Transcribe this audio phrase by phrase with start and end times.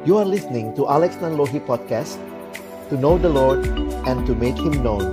[0.00, 2.16] You are listening to Alex Nanlohi Podcast
[2.88, 3.68] To know the Lord
[4.08, 5.04] and to make Him known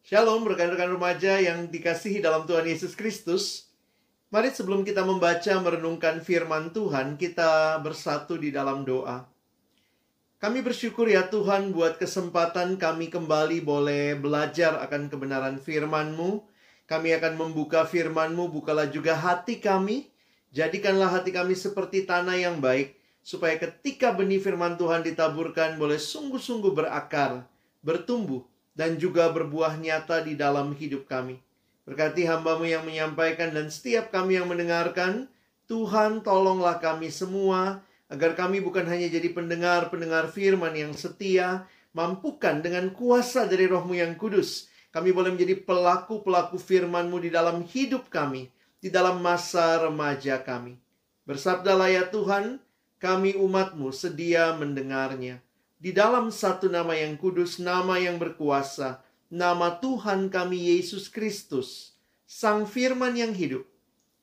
[0.00, 3.68] Shalom rekan-rekan remaja yang dikasihi dalam Tuhan Yesus Kristus.
[4.32, 9.35] Mari sebelum kita membaca merenungkan firman Tuhan, kita bersatu di dalam doa.
[10.46, 16.38] Kami bersyukur ya Tuhan buat kesempatan kami kembali boleh belajar akan kebenaran firman-Mu.
[16.86, 20.06] Kami akan membuka firman-Mu, bukalah juga hati kami.
[20.54, 22.94] Jadikanlah hati kami seperti tanah yang baik,
[23.26, 27.42] supaya ketika benih firman Tuhan ditaburkan boleh sungguh-sungguh berakar,
[27.82, 28.46] bertumbuh,
[28.78, 31.42] dan juga berbuah nyata di dalam hidup kami.
[31.90, 35.26] Berkati hambamu yang menyampaikan dan setiap kami yang mendengarkan,
[35.66, 42.92] Tuhan tolonglah kami semua, agar kami bukan hanya jadi pendengar-pendengar firman yang setia, mampukan dengan
[42.94, 48.48] kuasa dari rohmu yang kudus, kami boleh menjadi pelaku-pelaku firmanmu di dalam hidup kami,
[48.78, 50.78] di dalam masa remaja kami.
[51.26, 52.62] Bersabdalah ya Tuhan,
[52.96, 55.42] kami umatmu sedia mendengarnya
[55.76, 61.92] di dalam satu nama yang kudus, nama yang berkuasa, nama Tuhan kami Yesus Kristus,
[62.24, 63.68] Sang Firman yang hidup.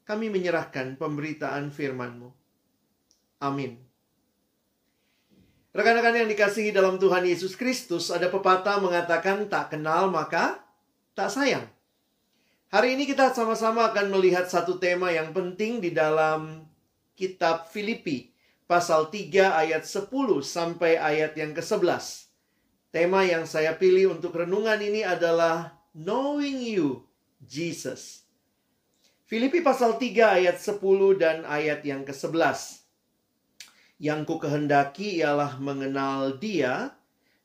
[0.04, 2.43] Kami menyerahkan pemberitaan firman-Mu.
[3.44, 3.76] Amin.
[5.76, 10.64] Rekan-rekan yang dikasihi dalam Tuhan Yesus Kristus, ada pepatah mengatakan tak kenal maka
[11.12, 11.68] tak sayang.
[12.72, 16.64] Hari ini kita sama-sama akan melihat satu tema yang penting di dalam
[17.20, 18.32] kitab Filipi
[18.64, 20.08] pasal 3 ayat 10
[20.42, 22.32] sampai ayat yang ke-11.
[22.94, 27.06] Tema yang saya pilih untuk renungan ini adalah Knowing You,
[27.42, 28.30] Jesus.
[29.26, 30.78] Filipi pasal 3 ayat 10
[31.18, 32.83] dan ayat yang ke-11.
[34.04, 36.92] Yang ku kehendaki ialah mengenal dia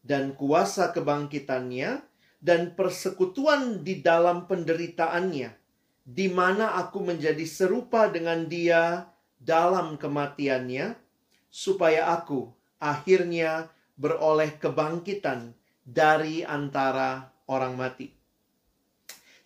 [0.03, 2.03] dan kuasa kebangkitannya
[2.43, 5.55] dan persekutuan di dalam penderitaannya,
[6.03, 9.07] di mana aku menjadi serupa dengan dia
[9.39, 10.99] dalam kematiannya,
[11.47, 12.51] supaya aku
[12.83, 15.55] akhirnya beroleh kebangkitan
[15.87, 18.11] dari antara orang mati.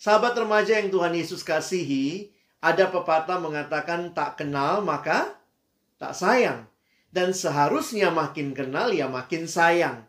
[0.01, 2.33] Sahabat remaja yang Tuhan Yesus kasihi,
[2.65, 5.37] ada pepatah mengatakan tak kenal maka
[6.01, 6.72] tak sayang.
[7.13, 10.09] Dan seharusnya makin kenal ya makin sayang.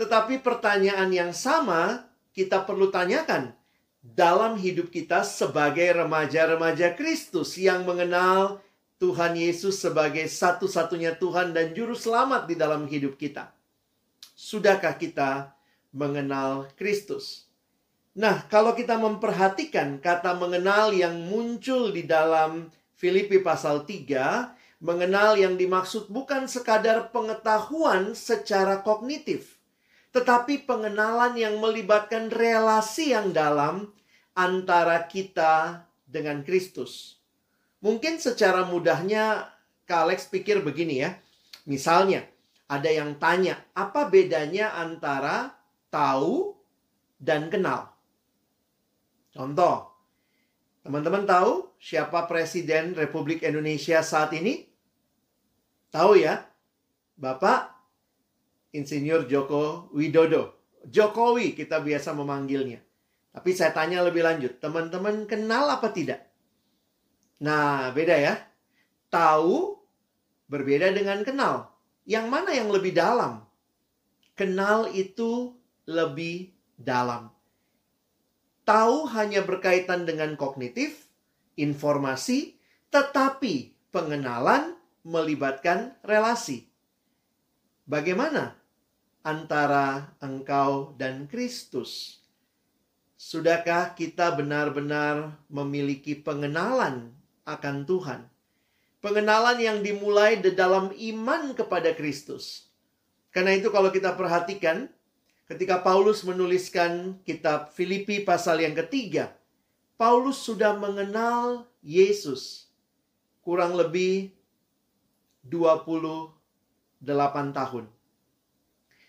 [0.00, 3.52] Tetapi pertanyaan yang sama kita perlu tanyakan
[4.00, 8.64] dalam hidup kita sebagai remaja-remaja Kristus yang mengenal
[8.98, 13.54] Tuhan Yesus sebagai satu-satunya Tuhan dan Juru Selamat di dalam hidup kita.
[14.34, 15.54] Sudahkah kita
[15.94, 17.46] mengenal Kristus?
[18.18, 22.66] Nah, kalau kita memperhatikan kata mengenal yang muncul di dalam
[22.98, 29.58] Filipi pasal 3, mengenal yang dimaksud bukan sekadar pengetahuan secara kognitif,
[30.14, 33.90] tetapi pengenalan yang melibatkan relasi yang dalam
[34.38, 37.18] antara kita dengan Kristus.
[37.82, 39.50] Mungkin secara mudahnya
[39.88, 41.16] Kak pikir begini ya.
[41.64, 42.28] Misalnya,
[42.68, 45.56] ada yang tanya, apa bedanya antara
[45.88, 46.52] tahu
[47.16, 47.96] dan kenal?
[49.32, 49.88] Contoh,
[50.84, 54.67] teman-teman tahu siapa Presiden Republik Indonesia saat ini?
[55.88, 56.44] Tahu ya?
[57.18, 57.74] Bapak
[58.76, 60.54] Insinyur Joko Widodo.
[60.88, 62.80] Jokowi kita biasa memanggilnya.
[63.32, 66.26] Tapi saya tanya lebih lanjut, teman-teman kenal apa tidak?
[67.44, 68.34] Nah, beda ya.
[69.12, 69.78] Tahu
[70.48, 71.70] berbeda dengan kenal.
[72.08, 73.44] Yang mana yang lebih dalam?
[74.32, 77.28] Kenal itu lebih dalam.
[78.64, 81.08] Tahu hanya berkaitan dengan kognitif,
[81.56, 82.56] informasi,
[82.92, 86.68] tetapi pengenalan melibatkan relasi.
[87.88, 88.58] Bagaimana
[89.24, 92.20] antara engkau dan Kristus?
[93.18, 97.10] Sudahkah kita benar-benar memiliki pengenalan
[97.42, 98.20] akan Tuhan.
[99.02, 102.70] Pengenalan yang dimulai di dalam iman kepada Kristus.
[103.34, 104.86] Karena itu kalau kita perhatikan,
[105.50, 109.34] ketika Paulus menuliskan kitab Filipi pasal yang ketiga,
[109.98, 112.70] Paulus sudah mengenal Yesus
[113.42, 114.37] kurang lebih
[115.50, 116.32] 28
[117.52, 117.84] tahun.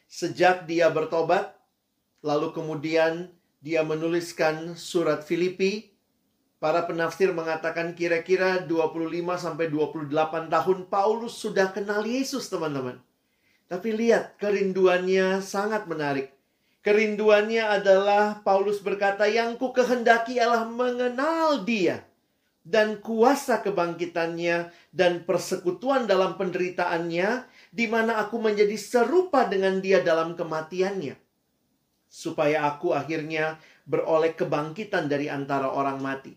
[0.10, 1.54] Sejak dia bertobat,
[2.26, 3.30] lalu kemudian
[3.62, 6.00] dia menuliskan surat Filipi
[6.60, 10.12] Para penafsir mengatakan kira-kira 25 sampai 28
[10.52, 13.00] tahun Paulus sudah kenal Yesus, teman-teman.
[13.72, 16.36] Tapi lihat, kerinduannya sangat menarik.
[16.84, 22.04] Kerinduannya adalah Paulus berkata, "Yang ku kehendaki adalah mengenal Dia
[22.70, 30.38] dan kuasa kebangkitannya dan persekutuan dalam penderitaannya, di mana aku menjadi serupa dengan Dia dalam
[30.38, 31.30] kematiannya."
[32.10, 36.34] supaya aku akhirnya beroleh kebangkitan dari antara orang mati.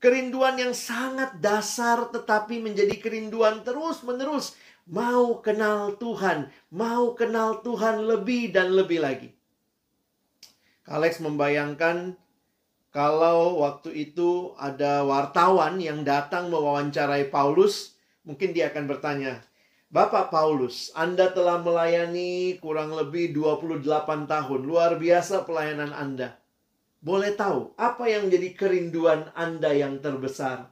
[0.00, 4.56] Kerinduan yang sangat dasar tetapi menjadi kerinduan terus-menerus.
[4.84, 9.32] Mau kenal Tuhan, mau kenal Tuhan lebih dan lebih lagi.
[10.84, 12.20] Alex membayangkan
[12.94, 19.42] kalau waktu itu ada wartawan yang datang mewawancarai Paulus, mungkin dia akan bertanya,
[19.90, 24.60] Bapak Paulus, Anda telah melayani kurang lebih 28 tahun.
[24.62, 26.38] Luar biasa pelayanan Anda.
[27.02, 30.70] Boleh tahu apa yang menjadi kerinduan Anda yang terbesar?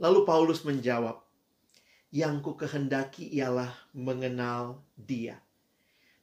[0.00, 1.20] Lalu Paulus menjawab,
[2.08, 5.44] Yang ku kehendaki ialah mengenal dia.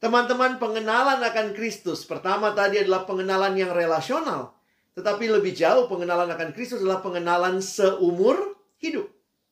[0.01, 4.60] Teman-teman, pengenalan akan Kristus pertama tadi adalah pengenalan yang relasional,
[4.91, 9.07] tetapi lebih jauh pengenalan akan Kristus adalah pengenalan seumur hidup.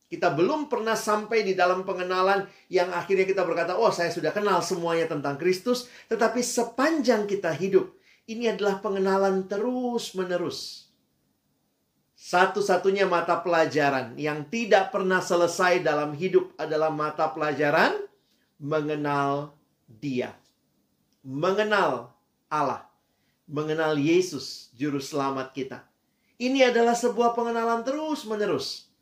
[0.09, 4.59] Kita belum pernah sampai di dalam pengenalan yang akhirnya kita berkata, "Oh, saya sudah kenal
[4.65, 7.93] semuanya tentang Kristus." Tetapi sepanjang kita hidup,
[8.25, 10.89] ini adalah pengenalan terus-menerus.
[12.17, 17.95] Satu-satunya mata pelajaran yang tidak pernah selesai dalam hidup adalah mata pelajaran
[18.57, 19.55] mengenal
[19.87, 20.35] dia.
[21.21, 22.11] Mengenal
[22.49, 22.88] Allah.
[23.49, 25.81] Mengenal Yesus, Juru Selamat kita.
[26.37, 28.93] Ini adalah sebuah pengenalan terus-menerus.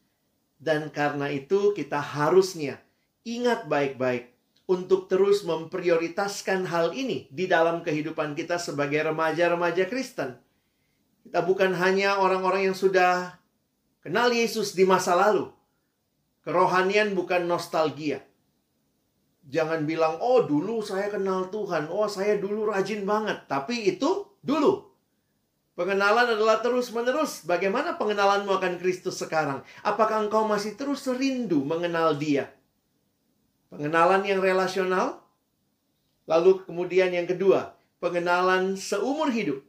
[0.55, 2.79] Dan karena itu kita harusnya
[3.27, 4.31] ingat baik-baik
[4.63, 10.39] untuk terus memprioritaskan hal ini di dalam kehidupan kita sebagai remaja-remaja Kristen.
[11.27, 13.35] Kita bukan hanya orang-orang yang sudah
[13.99, 15.51] kenal Yesus di masa lalu.
[16.47, 18.23] Kerohanian bukan nostalgia.
[19.43, 23.43] Jangan bilang, oh dulu saya kenal Tuhan, oh saya dulu rajin banget.
[23.51, 24.87] Tapi itu dulu.
[25.75, 27.43] Pengenalan adalah terus-menerus.
[27.43, 29.61] Bagaimana pengenalanmu akan Kristus sekarang?
[29.83, 32.49] Apakah engkau masih terus rindu mengenal dia?
[33.69, 35.21] Pengenalan yang relasional.
[36.25, 39.61] Lalu kemudian yang kedua, pengenalan seumur hidup.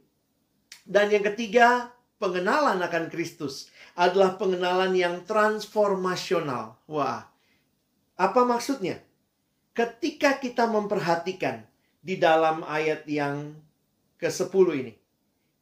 [0.87, 6.79] Dan yang ketiga, pengenalan akan Kristus adalah pengenalan yang transformasional.
[6.89, 7.29] Wah,
[8.17, 9.05] apa maksudnya?
[9.79, 11.63] ketika kita memperhatikan
[12.03, 13.55] di dalam ayat yang
[14.19, 14.93] ke-10 ini.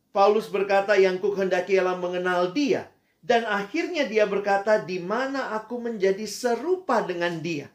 [0.10, 2.90] Paulus berkata, yang ku kehendaki ialah mengenal dia.
[3.22, 7.70] Dan akhirnya dia berkata, di mana aku menjadi serupa dengan dia.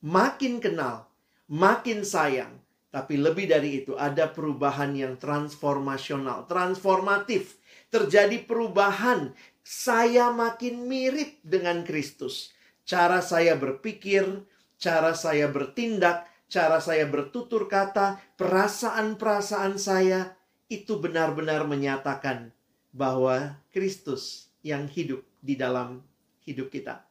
[0.00, 1.04] Makin kenal,
[1.50, 2.56] makin sayang.
[2.90, 7.60] Tapi lebih dari itu, ada perubahan yang transformasional, transformatif.
[7.92, 12.50] Terjadi perubahan, saya makin mirip dengan Kristus.
[12.82, 14.42] Cara saya berpikir,
[14.80, 20.34] cara saya bertindak, cara saya bertutur kata, perasaan-perasaan saya
[20.66, 22.50] itu benar-benar menyatakan
[22.90, 26.02] bahwa Kristus yang hidup di dalam
[26.42, 27.06] hidup kita.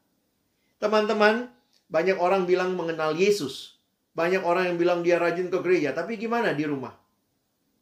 [0.78, 1.48] Teman-teman,
[1.88, 3.80] banyak orang bilang mengenal Yesus.
[4.14, 6.92] Banyak orang yang bilang dia rajin ke gereja, tapi gimana di rumah?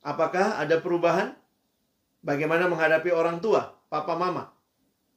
[0.06, 1.34] Apakah ada perubahan?
[2.22, 4.54] Bagaimana menghadapi orang tua, papa mama?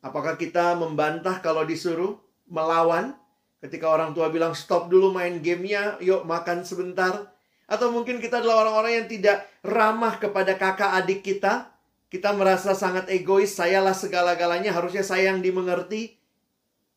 [0.01, 2.17] Apakah kita membantah kalau disuruh
[2.49, 3.20] melawan
[3.61, 7.29] Ketika orang tua bilang stop dulu main gamenya, yuk makan sebentar.
[7.69, 11.69] Atau mungkin kita adalah orang-orang yang tidak ramah kepada kakak adik kita.
[12.11, 16.19] Kita merasa sangat egois, sayalah segala-galanya, harusnya saya yang dimengerti.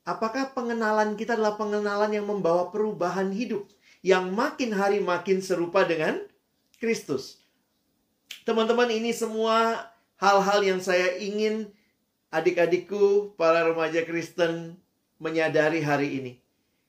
[0.08, 3.70] Apakah pengenalan kita adalah pengenalan yang membawa perubahan hidup?
[4.02, 6.18] Yang makin hari makin serupa dengan
[6.82, 7.44] Kristus.
[8.44, 11.72] Teman-teman, ini semua hal-hal yang saya ingin
[12.34, 14.76] adik-adikku, para remaja Kristen
[15.22, 16.43] menyadari hari ini.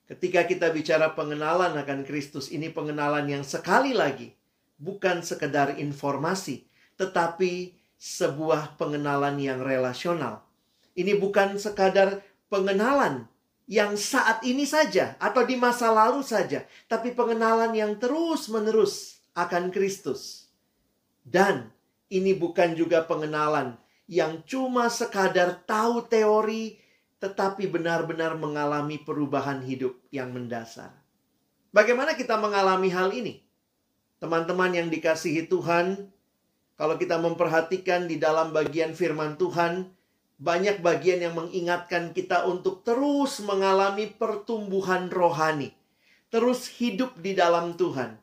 [0.05, 4.37] Ketika kita bicara pengenalan akan Kristus, ini pengenalan yang sekali lagi
[4.77, 10.45] bukan sekedar informasi, tetapi sebuah pengenalan yang relasional.
[10.93, 12.21] Ini bukan sekadar
[12.53, 13.25] pengenalan
[13.65, 20.53] yang saat ini saja atau di masa lalu saja, tapi pengenalan yang terus-menerus akan Kristus.
[21.25, 21.73] Dan
[22.13, 23.73] ini bukan juga pengenalan
[24.05, 26.77] yang cuma sekadar tahu teori
[27.19, 30.91] tetapi benar-benar mengalami perubahan hidup yang mendasar.
[31.71, 33.43] Bagaimana kita mengalami hal ini?
[34.19, 36.07] Teman-teman yang dikasihi Tuhan,
[36.75, 39.91] kalau kita memperhatikan di dalam bagian firman Tuhan,
[40.35, 45.71] banyak bagian yang mengingatkan kita untuk terus mengalami pertumbuhan rohani,
[46.27, 48.19] terus hidup di dalam Tuhan.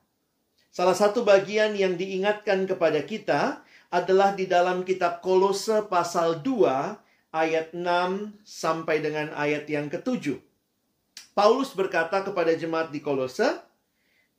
[0.72, 3.61] Salah satu bagian yang diingatkan kepada kita
[3.92, 10.39] adalah di dalam kitab Kolose pasal 2 ayat 6 sampai dengan ayat yang ketujuh.
[11.33, 13.59] Paulus berkata kepada jemaat di Kolose,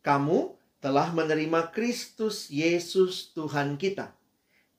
[0.06, 4.14] "Kamu telah menerima Kristus Yesus Tuhan kita.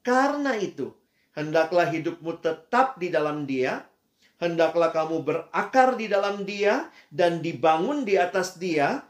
[0.05, 0.93] Karena itu,
[1.33, 3.83] hendaklah hidupmu tetap di dalam Dia,
[4.39, 9.03] hendaklah kamu berakar di dalam Dia dan dibangun di atas Dia,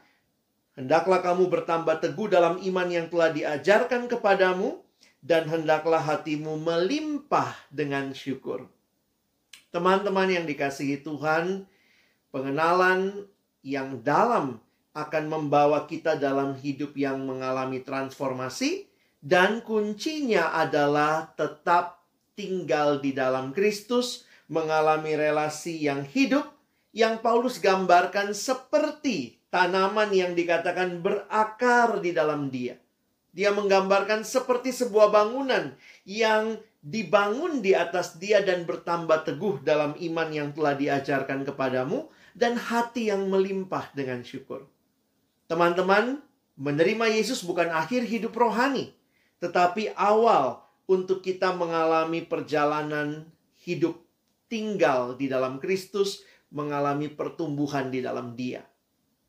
[0.75, 4.83] Hendaklah kamu bertambah teguh dalam iman yang telah diajarkan kepadamu,
[5.23, 8.67] dan hendaklah hatimu melimpah dengan syukur.
[9.75, 11.67] Teman-teman yang dikasihi Tuhan,
[12.31, 13.27] pengenalan
[13.59, 14.63] yang dalam
[14.95, 18.87] akan membawa kita dalam hidup yang mengalami transformasi,
[19.19, 21.99] dan kuncinya adalah tetap
[22.39, 26.55] tinggal di dalam Kristus, mengalami relasi yang hidup,
[26.95, 32.79] yang Paulus gambarkan seperti tanaman yang dikatakan berakar di dalam dia.
[33.35, 35.75] Dia menggambarkan seperti sebuah bangunan
[36.07, 42.05] yang dibangun di atas dia dan bertambah teguh dalam iman yang telah diajarkan kepadamu
[42.37, 44.69] dan hati yang melimpah dengan syukur.
[45.49, 46.21] Teman-teman,
[46.61, 48.93] menerima Yesus bukan akhir hidup rohani,
[49.41, 53.25] tetapi awal untuk kita mengalami perjalanan
[53.65, 53.97] hidup
[54.45, 56.21] tinggal di dalam Kristus,
[56.53, 58.61] mengalami pertumbuhan di dalam Dia.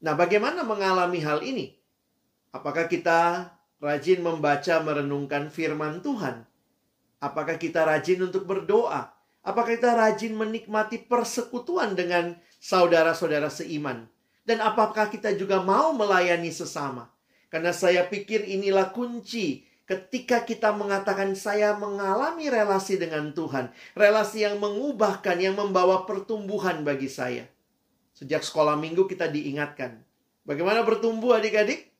[0.05, 1.73] Nah, bagaimana mengalami hal ini?
[2.53, 3.49] Apakah kita
[3.81, 6.45] rajin membaca merenungkan firman Tuhan?
[7.21, 9.13] Apakah kita rajin untuk berdoa?
[9.47, 14.11] Apakah kita rajin menikmati persekutuan dengan saudara-saudara seiman?
[14.47, 17.11] Dan apakah kita juga mau melayani sesama?
[17.47, 24.59] Karena saya pikir inilah kunci ketika kita mengatakan saya mengalami relasi dengan Tuhan, relasi yang
[24.59, 27.47] mengubahkan, yang membawa pertumbuhan bagi saya.
[28.13, 30.03] Sejak sekolah minggu kita diingatkan.
[30.43, 31.91] Bagaimana bertumbuh adik-adik?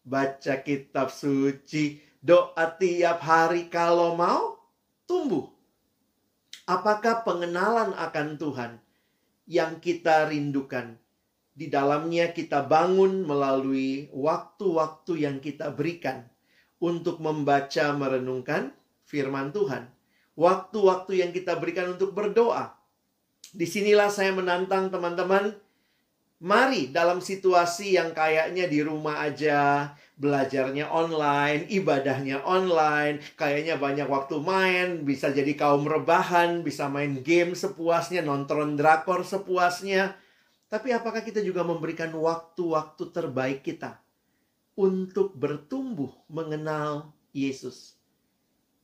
[0.00, 4.60] Baca kitab suci, doa tiap hari kalau mau
[5.08, 5.48] tumbuh.
[6.68, 8.72] Apakah pengenalan akan Tuhan
[9.50, 10.94] yang kita rindukan?
[11.50, 16.30] Di dalamnya kita bangun melalui waktu-waktu yang kita berikan
[16.78, 18.70] untuk membaca merenungkan
[19.04, 19.90] firman Tuhan.
[20.38, 22.72] Waktu-waktu yang kita berikan untuk berdoa
[23.50, 25.58] Di sinilah saya menantang teman-teman.
[26.40, 34.40] Mari dalam situasi yang kayaknya di rumah aja, belajarnya online, ibadahnya online, kayaknya banyak waktu
[34.40, 40.16] main, bisa jadi kaum rebahan, bisa main game sepuasnya, nonton drakor sepuasnya.
[40.72, 44.00] Tapi apakah kita juga memberikan waktu-waktu terbaik kita
[44.80, 48.00] untuk bertumbuh mengenal Yesus?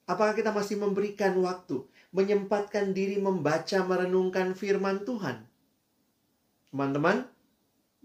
[0.05, 5.45] Apakah kita masih memberikan waktu menyempatkan diri membaca merenungkan firman Tuhan.
[6.73, 7.29] Teman-teman,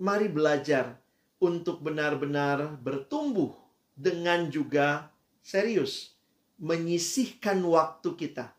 [0.01, 0.98] mari belajar
[1.38, 3.53] untuk benar-benar bertumbuh
[3.93, 5.13] dengan juga
[5.46, 6.17] serius
[6.58, 8.50] menyisihkan waktu kita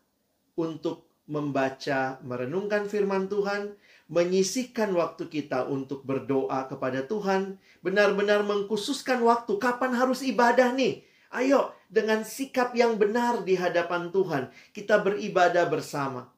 [0.55, 3.75] untuk membaca, merenungkan firman Tuhan,
[4.11, 11.07] menyisihkan waktu kita untuk berdoa kepada Tuhan, benar-benar mengkhususkan waktu kapan harus ibadah nih.
[11.31, 16.29] Ayo, dengan sikap yang benar di hadapan Tuhan, kita beribadah bersama.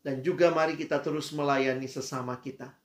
[0.00, 2.79] Dan juga mari kita terus melayani sesama kita.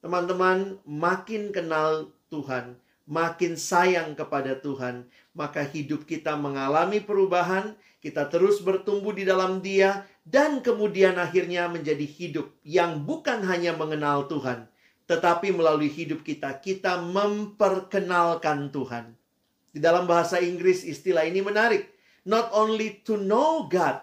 [0.00, 5.04] Teman-teman, makin kenal Tuhan, makin sayang kepada Tuhan,
[5.36, 12.06] maka hidup kita mengalami perubahan, kita terus bertumbuh di dalam Dia, dan kemudian akhirnya menjadi
[12.06, 14.72] hidup yang bukan hanya mengenal Tuhan,
[15.04, 19.18] tetapi melalui hidup kita, kita memperkenalkan Tuhan.
[19.70, 21.92] Di dalam bahasa Inggris istilah ini menarik.
[22.24, 24.00] Not only to know God,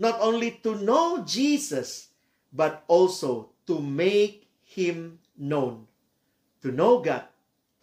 [0.00, 2.12] not only to know Jesus,
[2.48, 5.86] but also to make him known.
[6.64, 7.28] To know God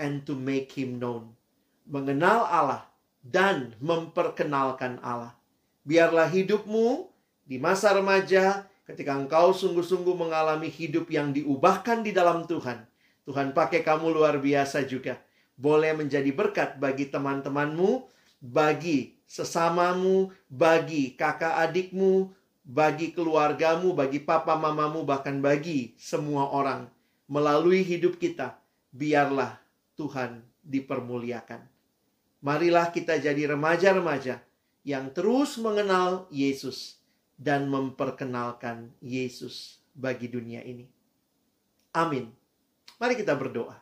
[0.01, 1.37] and to make him known.
[1.85, 2.83] Mengenal Allah
[3.21, 5.37] dan memperkenalkan Allah.
[5.85, 7.09] Biarlah hidupmu
[7.45, 12.85] di masa remaja ketika engkau sungguh-sungguh mengalami hidup yang diubahkan di dalam Tuhan.
[13.25, 15.21] Tuhan pakai kamu luar biasa juga
[15.61, 18.09] boleh menjadi berkat bagi teman-temanmu,
[18.41, 22.33] bagi sesamamu, bagi kakak adikmu,
[22.65, 26.89] bagi keluargamu, bagi papa mamamu, bahkan bagi semua orang.
[27.31, 28.59] Melalui hidup kita,
[28.91, 29.55] biarlah
[29.95, 31.63] Tuhan dipermuliakan.
[32.43, 34.43] Marilah kita jadi remaja-remaja
[34.83, 36.99] yang terus mengenal Yesus
[37.39, 40.91] dan memperkenalkan Yesus bagi dunia ini.
[41.95, 42.27] Amin.
[42.99, 43.79] Mari kita berdoa.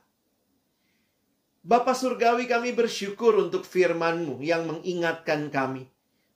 [1.65, 5.89] Bapa Surgawi kami bersyukur untuk firman-Mu yang mengingatkan kami.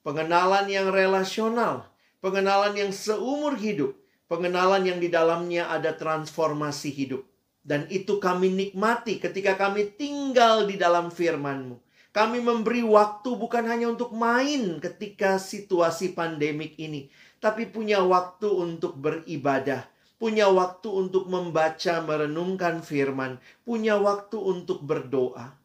[0.04, 1.88] Pengenalan yang relasional,
[2.20, 3.96] pengenalan yang seumur hidup,
[4.34, 7.22] pengenalan yang di dalamnya ada transformasi hidup.
[7.62, 11.78] Dan itu kami nikmati ketika kami tinggal di dalam firman-Mu.
[12.10, 18.98] Kami memberi waktu bukan hanya untuk main ketika situasi pandemik ini, tapi punya waktu untuk
[18.98, 19.86] beribadah,
[20.22, 25.58] punya waktu untuk membaca, merenungkan firman, punya waktu untuk berdoa.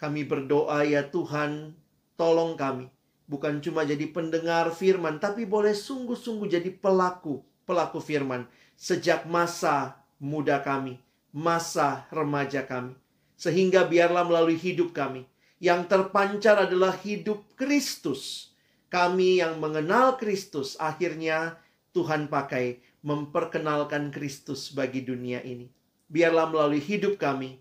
[0.00, 1.76] Kami berdoa ya Tuhan,
[2.16, 2.88] tolong kami.
[3.28, 8.46] Bukan cuma jadi pendengar firman, tapi boleh sungguh-sungguh jadi pelaku, pelaku firman.
[8.76, 11.00] Sejak masa muda kami,
[11.34, 12.96] masa remaja kami.
[13.34, 15.26] Sehingga biarlah melalui hidup kami
[15.58, 18.52] yang terpancar adalah hidup Kristus.
[18.92, 21.58] Kami yang mengenal Kristus akhirnya
[21.90, 25.66] Tuhan pakai memperkenalkan Kristus bagi dunia ini.
[26.06, 27.58] Biarlah melalui hidup kami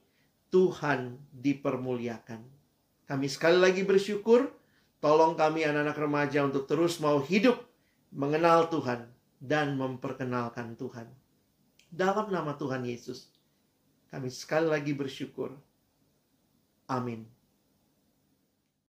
[0.53, 2.41] Tuhan dipermuliakan.
[3.10, 4.53] Kami sekali lagi bersyukur,
[5.01, 7.57] tolong kami anak-anak remaja untuk terus mau hidup
[8.13, 9.12] mengenal Tuhan
[9.43, 11.12] dan memperkenalkan Tuhan.
[11.91, 13.27] Dalam nama Tuhan Yesus,
[14.07, 15.51] kami sekali lagi bersyukur.
[16.88, 17.27] Amin.